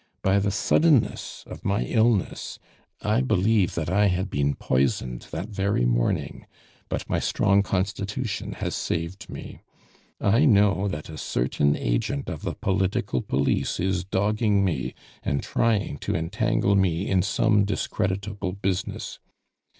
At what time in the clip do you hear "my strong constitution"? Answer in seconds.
7.07-8.53